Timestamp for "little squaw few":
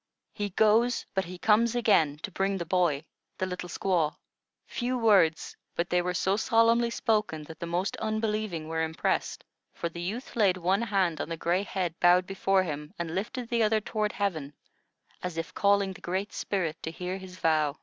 3.45-4.97